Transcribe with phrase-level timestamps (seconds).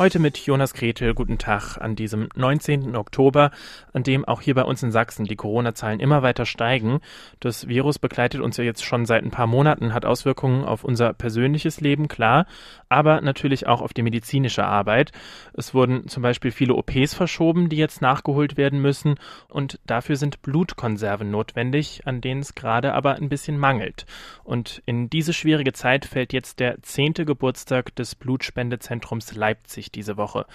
[0.00, 1.12] Heute mit Jonas Gretel.
[1.12, 2.96] Guten Tag an diesem 19.
[2.96, 3.50] Oktober,
[3.92, 7.00] an dem auch hier bei uns in Sachsen die Corona-Zahlen immer weiter steigen.
[7.38, 11.12] Das Virus begleitet uns ja jetzt schon seit ein paar Monaten, hat Auswirkungen auf unser
[11.12, 12.46] persönliches Leben, klar,
[12.88, 15.12] aber natürlich auch auf die medizinische Arbeit.
[15.52, 19.16] Es wurden zum Beispiel viele OPs verschoben, die jetzt nachgeholt werden müssen
[19.48, 24.06] und dafür sind Blutkonserven notwendig, an denen es gerade aber ein bisschen mangelt.
[24.44, 30.46] Und in diese schwierige Zeit fällt jetzt der zehnte Geburtstag des Blutspendezentrums Leipzig diese Woche.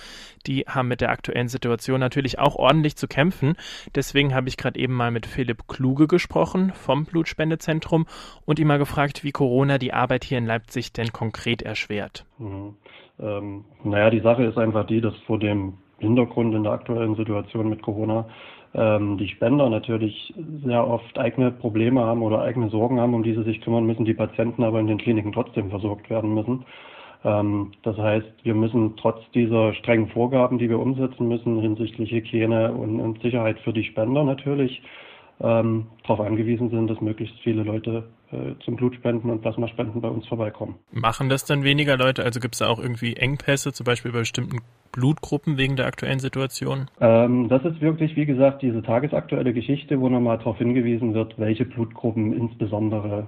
[0.47, 3.55] Die haben mit der aktuellen Situation natürlich auch ordentlich zu kämpfen.
[3.95, 8.05] Deswegen habe ich gerade eben mal mit Philipp Kluge gesprochen vom Blutspendezentrum
[8.45, 12.25] und ihn mal gefragt, wie Corona die Arbeit hier in Leipzig denn konkret erschwert.
[12.37, 12.75] Mhm.
[13.19, 17.69] Ähm, naja, die Sache ist einfach die, dass vor dem Hintergrund in der aktuellen Situation
[17.69, 18.25] mit Corona
[18.73, 23.33] ähm, die Spender natürlich sehr oft eigene Probleme haben oder eigene Sorgen haben, um die
[23.33, 26.65] sie sich kümmern müssen, die Patienten aber in den Kliniken trotzdem versorgt werden müssen.
[27.25, 32.71] Ähm, das heißt, wir müssen trotz dieser strengen Vorgaben, die wir umsetzen müssen hinsichtlich Hygiene
[32.71, 34.83] und, und Sicherheit für die Spender natürlich,
[35.41, 40.27] ähm, darauf angewiesen sind, dass möglichst viele Leute äh, zum Blutspenden und Plasmaspenden bei uns
[40.27, 40.75] vorbeikommen.
[40.91, 42.23] Machen das dann weniger Leute?
[42.23, 44.59] Also gibt es da auch irgendwie Engpässe, zum Beispiel bei bestimmten
[44.91, 46.85] Blutgruppen wegen der aktuellen Situation?
[47.01, 51.65] Ähm, das ist wirklich, wie gesagt, diese tagesaktuelle Geschichte, wo nochmal darauf hingewiesen wird, welche
[51.65, 53.27] Blutgruppen insbesondere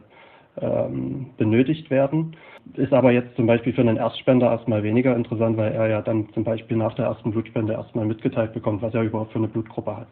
[0.61, 2.35] ähm, benötigt werden.
[2.75, 6.27] Ist aber jetzt zum Beispiel für einen Erstspender erstmal weniger interessant, weil er ja dann
[6.33, 9.95] zum Beispiel nach der ersten Blutspende erstmal mitgeteilt bekommt, was er überhaupt für eine Blutgruppe
[9.95, 10.07] hat.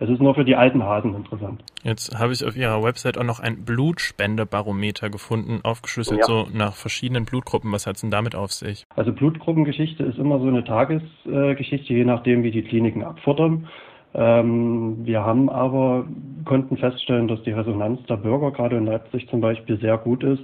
[0.00, 1.62] Es ist nur für die alten Hasen interessant.
[1.82, 6.26] Jetzt habe ich auf Ihrer Website auch noch ein Blutspendebarometer gefunden, aufgeschlüsselt ja.
[6.26, 7.70] so nach verschiedenen Blutgruppen.
[7.72, 8.84] Was hat es denn damit auf sich?
[8.96, 13.68] Also Blutgruppengeschichte ist immer so eine Tagesgeschichte, je nachdem, wie die Kliniken abfordern.
[14.14, 16.06] Ähm, wir haben aber,
[16.44, 20.42] konnten feststellen, dass die Resonanz der Bürger gerade in Leipzig zum Beispiel sehr gut ist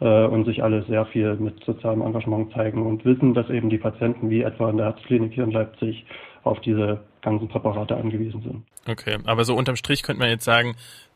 [0.00, 3.78] äh, und sich alle sehr viel mit sozialem Engagement zeigen und wissen, dass eben die
[3.78, 6.06] Patienten wie etwa in der Herzklinik hier in Leipzig
[6.44, 8.62] auf diese ganzen Präparate angewiesen sind.
[8.88, 10.74] Okay, aber so unterm Strich könnte man jetzt sagen,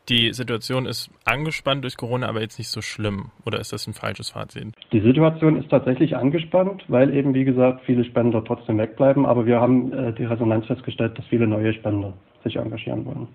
[0.09, 3.31] die Situation ist angespannt durch Corona, aber jetzt nicht so schlimm.
[3.45, 4.73] Oder ist das ein falsches Fazit?
[4.91, 9.25] Die Situation ist tatsächlich angespannt, weil eben, wie gesagt, viele Spender trotzdem wegbleiben.
[9.25, 12.13] Aber wir haben äh, die Resonanz festgestellt, dass viele neue Spender
[12.43, 13.27] sich engagieren wollen.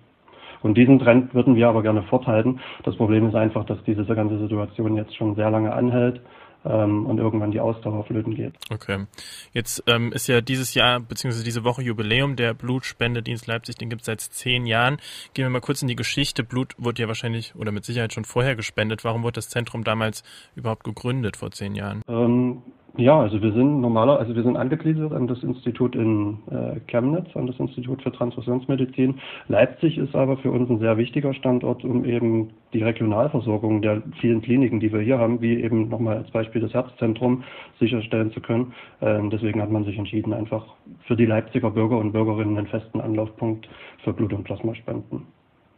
[0.61, 2.59] Und diesen Trend würden wir aber gerne forthalten.
[2.83, 6.21] Das Problem ist einfach, dass diese ganze Situation jetzt schon sehr lange anhält
[6.65, 8.53] ähm, und irgendwann die Ausdauer flöten geht.
[8.69, 9.05] Okay.
[9.53, 14.01] Jetzt ähm, ist ja dieses Jahr beziehungsweise diese Woche Jubiläum der Blutspendedienst Leipzig, den gibt
[14.01, 14.97] es seit zehn Jahren.
[15.33, 16.43] Gehen wir mal kurz in die Geschichte.
[16.43, 19.03] Blut wurde ja wahrscheinlich oder mit Sicherheit schon vorher gespendet.
[19.03, 20.23] Warum wurde das Zentrum damals
[20.55, 22.01] überhaupt gegründet vor zehn Jahren?
[22.07, 22.61] Ähm,
[22.97, 27.33] ja, also wir sind normaler, also wir sind angegliedert an das Institut in äh, Chemnitz,
[27.35, 29.19] an das Institut für Transfusionsmedizin.
[29.47, 34.41] Leipzig ist aber für uns ein sehr wichtiger Standort, um eben die Regionalversorgung der vielen
[34.41, 37.43] Kliniken, die wir hier haben, wie eben nochmal als Beispiel das Herzzentrum,
[37.79, 38.73] sicherstellen zu können.
[39.01, 40.65] Ähm, deswegen hat man sich entschieden, einfach
[41.07, 43.69] für die Leipziger Bürger und Bürgerinnen einen festen Anlaufpunkt
[44.03, 45.27] für Blut- und Plasmaspenden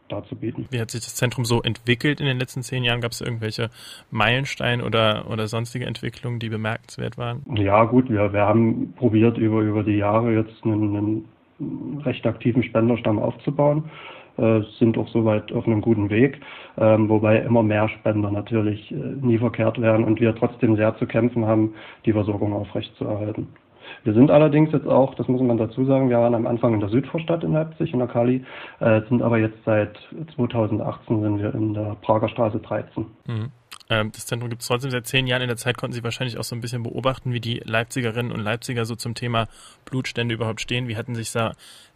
[0.08, 0.66] darzubieten.
[0.70, 3.00] Wie hat sich das Zentrum so entwickelt in den letzten zehn Jahren?
[3.00, 3.70] Gab es irgendwelche
[4.10, 7.42] Meilensteine oder, oder sonstige Entwicklungen, die bemerkenswert waren?
[7.56, 12.62] Ja, gut, wir, wir haben probiert, über, über die Jahre jetzt einen, einen recht aktiven
[12.62, 13.84] Spenderstamm aufzubauen.
[14.36, 16.40] Äh, sind auch soweit auf einem guten Weg,
[16.76, 21.06] ähm, wobei immer mehr Spender natürlich äh, nie verkehrt wären und wir trotzdem sehr zu
[21.06, 23.46] kämpfen haben, die Versorgung aufrechtzuerhalten.
[24.04, 26.80] Wir sind allerdings jetzt auch, das muss man dazu sagen, wir waren am Anfang in
[26.80, 28.44] der Südvorstadt in Leipzig, in der Kali,
[28.80, 29.98] äh, sind aber jetzt seit
[30.34, 33.06] 2018 sind wir in der Prager Straße 13.
[33.26, 33.50] Mhm.
[33.90, 35.42] Ähm, das Zentrum gibt es trotzdem seit zehn Jahren.
[35.42, 38.40] In der Zeit konnten Sie wahrscheinlich auch so ein bisschen beobachten, wie die Leipzigerinnen und
[38.40, 39.48] Leipziger so zum Thema
[39.84, 40.88] Blutstände überhaupt stehen.
[40.88, 41.52] Wie hatten sich da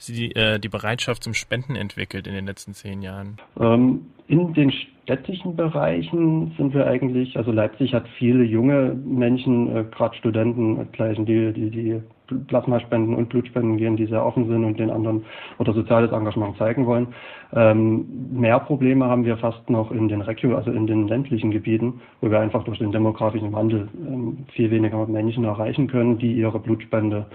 [0.06, 3.38] die, äh, die Bereitschaft zum Spenden entwickelt in den letzten zehn Jahren?
[3.58, 4.72] Ähm, in den
[5.04, 11.24] städtischen Bereichen sind wir eigentlich, also Leipzig hat viele junge Menschen, äh, gerade Studenten gleichen,
[11.24, 12.02] die, die, die
[12.46, 15.24] Plasmaspenden und Blutspenden gehen, die sehr offen sind und den anderen
[15.58, 17.08] oder soziales Engagement zeigen wollen.
[17.54, 22.00] Ähm, mehr Probleme haben wir fast noch in den Regio, also in den ländlichen Gebieten,
[22.20, 26.58] wo wir einfach durch den demografischen Wandel ähm, viel weniger Menschen erreichen können, die ihre
[26.58, 27.26] Blutspende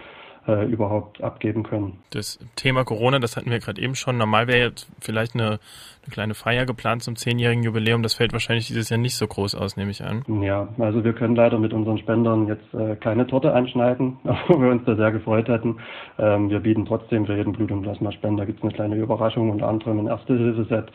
[0.48, 2.00] äh, überhaupt abgeben können.
[2.10, 4.18] Das Thema Corona, das hatten wir gerade eben schon.
[4.18, 8.04] Normal wäre jetzt vielleicht eine, eine kleine Feier geplant zum zehnjährigen Jubiläum.
[8.04, 10.24] Das fällt wahrscheinlich dieses Jahr nicht so groß aus, nehme ich an.
[10.42, 14.72] Ja, also wir können leider mit unseren Spendern jetzt äh, keine Torte anschneiden, obwohl wir
[14.72, 15.78] uns da sehr gefreut hätten.
[16.20, 19.68] Ähm, wir bieten trotzdem für jeden Blut- und Plasmaspender gibt es eine kleine Überraschung, unter
[19.68, 20.92] anderem ein Erste-Hilfe-Set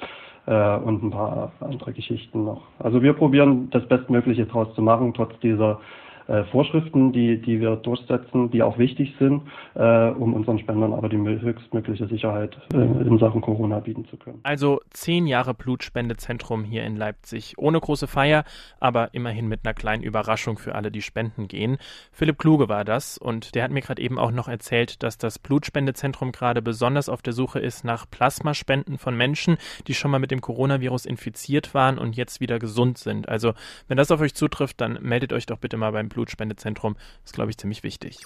[0.46, 2.62] äh, und ein paar andere Geschichten noch.
[2.78, 5.80] Also wir probieren das Bestmögliche draus zu machen, trotz dieser
[6.28, 9.42] äh, Vorschriften, die, die wir durchsetzen, die auch wichtig sind,
[9.74, 14.38] äh, um unseren Spendern aber die höchstmögliche Sicherheit äh, in Sachen Corona bieten zu können.
[14.42, 17.54] Also zehn Jahre Blutspendezentrum hier in Leipzig.
[17.56, 18.44] Ohne große Feier,
[18.78, 21.78] aber immerhin mit einer kleinen Überraschung für alle, die spenden gehen.
[22.12, 25.38] Philipp Kluge war das und der hat mir gerade eben auch noch erzählt, dass das
[25.38, 30.30] Blutspendezentrum gerade besonders auf der Suche ist nach Plasmaspenden von Menschen, die schon mal mit
[30.30, 33.28] dem Coronavirus infiziert waren und jetzt wieder gesund sind.
[33.28, 33.54] Also
[33.86, 36.94] wenn das auf euch zutrifft, dann meldet euch doch bitte mal beim Blutspendezentrum.
[36.94, 38.18] Das ist, glaube ich, ziemlich wichtig.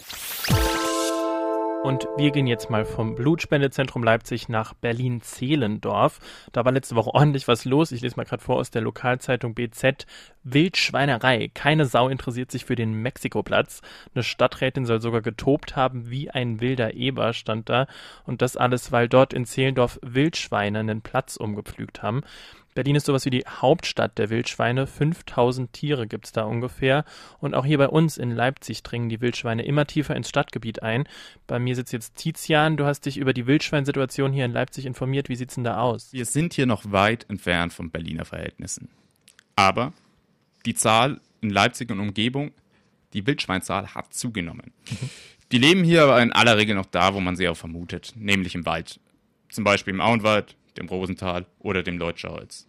[1.83, 6.21] Und wir gehen jetzt mal vom Blutspendezentrum Leipzig nach Berlin-Zehlendorf.
[6.53, 7.91] Da war letzte Woche ordentlich was los.
[7.91, 10.07] Ich lese mal gerade vor aus der Lokalzeitung BZ.
[10.45, 11.51] Wildschweinerei.
[11.53, 13.83] Keine Sau interessiert sich für den Mexikoplatz.
[14.15, 17.89] Eine Stadträtin soll sogar getobt haben wie ein wilder Eber, stand da.
[18.25, 22.23] Und das alles, weil dort in Zehlendorf Wildschweine einen Platz umgepflügt haben.
[22.75, 24.87] Berlin ist sowas wie die Hauptstadt der Wildschweine.
[24.87, 27.05] 5000 Tiere gibt es da ungefähr.
[27.39, 31.09] Und auch hier bei uns in Leipzig dringen die Wildschweine immer tiefer ins Stadtgebiet ein.
[31.47, 32.77] Bei mir sitzt jetzt Tizian.
[32.77, 35.29] Du hast dich über die Wildschweinsituation hier in Leipzig informiert.
[35.29, 36.13] Wie sieht's denn da aus?
[36.13, 38.89] Wir sind hier noch weit entfernt von Berliner Verhältnissen.
[39.57, 39.93] Aber
[40.65, 42.53] die Zahl in Leipzig und Umgebung,
[43.13, 44.73] die Wildschweinzahl hat zugenommen.
[45.53, 48.55] Die leben hier aber in aller Regel noch da, wo man sie auch vermutet, nämlich
[48.55, 48.99] im Wald.
[49.51, 52.67] Zum Beispiel im Auenwald, dem Rosental oder dem Leutscherholz.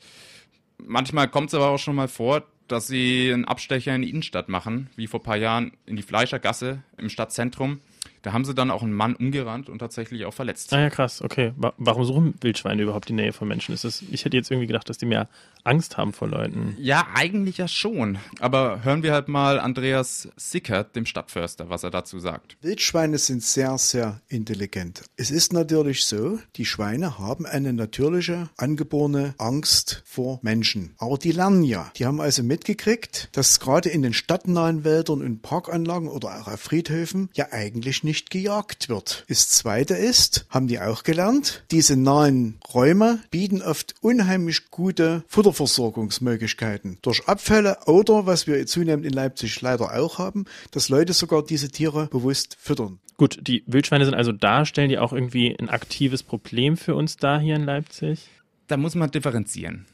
[0.77, 4.50] Manchmal kommt es aber auch schon mal vor, dass sie einen Abstecher in die Innenstadt
[4.50, 7.79] machen, wie vor ein paar Jahren in die Fleischergasse im Stadtzentrum.
[8.23, 10.73] Da haben sie dann auch einen Mann umgerannt und tatsächlich auch verletzt.
[10.73, 11.51] Ah ja, krass, okay.
[11.57, 13.75] Warum suchen Wildschweine überhaupt die Nähe von Menschen?
[13.75, 15.27] Ist das, ich hätte jetzt irgendwie gedacht, dass die mehr
[15.65, 16.75] Angst haben vor Leuten.
[16.79, 18.17] Ja, eigentlich ja schon.
[18.39, 22.57] Aber hören wir halt mal Andreas Sickert, dem Stadtförster, was er dazu sagt.
[22.61, 25.03] Wildschweine sind sehr, sehr intelligent.
[25.17, 30.95] Es ist natürlich so, die Schweine haben eine natürliche, angeborene Angst vor Menschen.
[30.97, 31.91] Aber die lernen ja.
[31.97, 36.59] Die haben also mitgekriegt, dass gerade in den stadtnahen Wäldern und Parkanlagen oder auch auf
[36.59, 39.25] Friedhöfen ja eigentlich nicht gejagt wird.
[39.27, 45.54] Das zweite ist, haben die auch gelernt, diese nahen Räume bieten oft unheimlich gute Futter
[45.54, 51.44] Futterversorgungsmöglichkeiten durch Abfälle oder, was wir zunehmend in Leipzig leider auch haben, dass Leute sogar
[51.44, 53.00] diese Tiere bewusst füttern.
[53.18, 57.18] Gut, die Wildschweine sind also da, stellen die auch irgendwie ein aktives Problem für uns
[57.18, 58.27] da hier in Leipzig?
[58.68, 59.86] Da muss man differenzieren.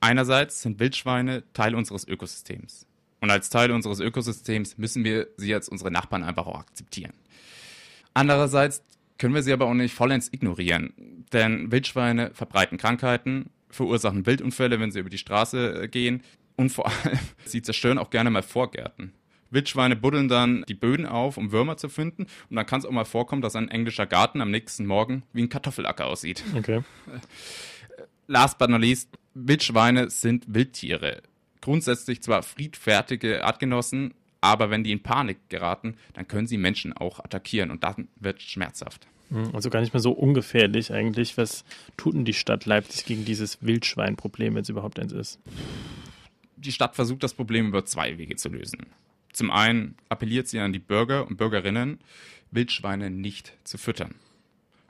[0.00, 2.86] Einerseits sind Wildschweine Teil unseres Ökosystems.
[3.20, 7.14] Und als Teil unseres Ökosystems müssen wir sie als unsere Nachbarn einfach auch akzeptieren.
[8.16, 8.82] Andererseits
[9.18, 14.90] können wir sie aber auch nicht vollends ignorieren, denn Wildschweine verbreiten Krankheiten verursachen Wildunfälle, wenn
[14.90, 16.22] sie über die Straße äh, gehen.
[16.56, 19.12] Und vor allem, sie zerstören auch gerne mal Vorgärten.
[19.50, 22.22] Wildschweine buddeln dann die Böden auf, um Würmer zu finden.
[22.48, 25.42] Und dann kann es auch mal vorkommen, dass ein englischer Garten am nächsten Morgen wie
[25.42, 26.42] ein Kartoffelacker aussieht.
[26.56, 26.80] Okay.
[28.28, 31.20] Last but not least, Wildschweine sind Wildtiere.
[31.60, 37.20] Grundsätzlich zwar friedfertige Artgenossen, aber wenn die in Panik geraten, dann können sie Menschen auch
[37.20, 39.06] attackieren und dann wird schmerzhaft.
[39.30, 41.36] Hm, also gar nicht mehr so ungefährlich eigentlich.
[41.36, 41.64] Was
[41.96, 45.40] tut denn die Stadt Leipzig gegen dieses Wildschweinproblem, wenn es überhaupt eins ist?
[46.56, 48.86] Die Stadt versucht das Problem über zwei Wege zu lösen.
[49.32, 51.98] Zum einen appelliert sie an die Bürger und Bürgerinnen,
[52.50, 54.14] Wildschweine nicht zu füttern.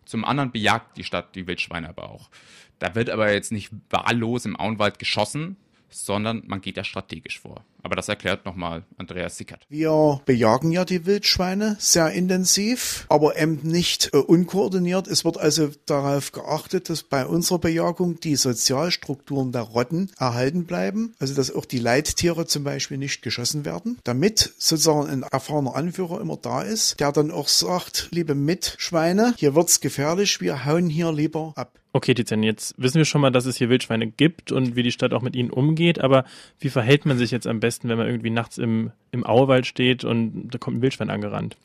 [0.04, 2.30] Zum anderen bejagt die Stadt die Wildschweine aber auch.
[2.78, 5.56] Da wird aber jetzt nicht wahllos im Auenwald geschossen,
[5.88, 7.64] sondern man geht ja strategisch vor.
[7.86, 9.64] Aber das erklärt nochmal Andreas Sickert.
[9.68, 15.06] Wir bejagen ja die Wildschweine sehr intensiv, aber eben nicht äh, unkoordiniert.
[15.06, 21.14] Es wird also darauf geachtet, dass bei unserer Bejagung die Sozialstrukturen der Rotten erhalten bleiben.
[21.20, 26.20] Also dass auch die Leittiere zum Beispiel nicht geschossen werden, damit sozusagen ein erfahrener Anführer
[26.20, 31.12] immer da ist, der dann auch sagt, liebe Mitschweine, hier wird's gefährlich, wir hauen hier
[31.12, 31.78] lieber ab.
[31.96, 34.92] Okay, Tizian, jetzt wissen wir schon mal, dass es hier Wildschweine gibt und wie die
[34.92, 36.26] Stadt auch mit ihnen umgeht, aber
[36.60, 40.04] wie verhält man sich jetzt am besten, wenn man irgendwie nachts im, im Auwald steht
[40.04, 41.56] und da kommt ein Wildschwein angerannt?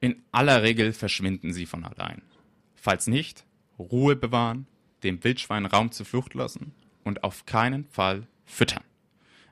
[0.00, 2.22] In aller Regel verschwinden sie von allein.
[2.74, 3.44] Falls nicht,
[3.78, 4.66] Ruhe bewahren,
[5.02, 6.72] dem Wildschwein Raum zur Flucht lassen
[7.04, 8.84] und auf keinen Fall füttern.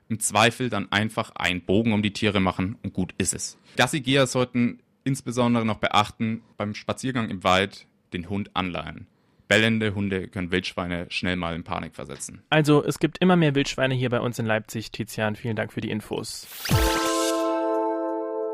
[0.09, 3.57] Im Zweifel dann einfach einen Bogen um die Tiere machen und gut ist es.
[3.77, 9.07] Gassigeher sollten insbesondere noch beachten, beim Spaziergang im Wald den Hund anleihen
[9.51, 12.41] bellende Hunde können Wildschweine schnell mal in Panik versetzen.
[12.49, 14.93] Also es gibt immer mehr Wildschweine hier bei uns in Leipzig.
[14.93, 16.47] Tizian, vielen Dank für die Infos.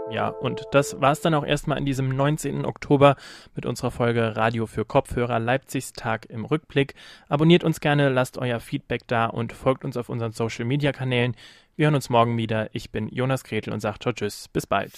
[0.10, 2.66] Ja, und das war es dann auch erstmal an diesem 19.
[2.66, 3.16] Oktober
[3.54, 6.96] mit unserer Folge Radio für Kopfhörer Leipzigs Tag im Rückblick.
[7.30, 11.36] Abonniert uns gerne, lasst euer Feedback da und folgt uns auf unseren Social Media Kanälen.
[11.76, 12.70] Wir hören uns morgen wieder.
[12.74, 14.48] Ich bin Jonas Gretel und sage tschüss.
[14.48, 14.94] Bis bald.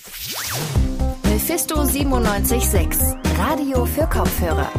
[1.26, 4.72] Mephisto 976 Radio für Kopfhörer.